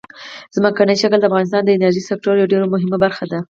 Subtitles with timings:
[0.55, 3.39] ځمکنی شکل د افغانستان د انرژۍ سکتور یوه ډېره مهمه برخه ده.